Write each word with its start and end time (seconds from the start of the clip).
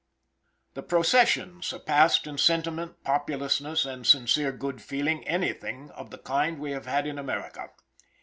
The 0.73 0.81
procession 0.81 1.61
surpassed 1.61 2.25
in 2.25 2.39
sentiment, 2.39 3.03
populousness, 3.03 3.85
and 3.85 4.03
sincere 4.03 4.51
good 4.51 4.81
feeling, 4.81 5.23
anything 5.27 5.91
of 5.91 6.09
the 6.09 6.17
kind 6.17 6.57
we 6.57 6.71
have 6.71 6.87
had 6.87 7.05
in 7.05 7.19
America. 7.19 7.69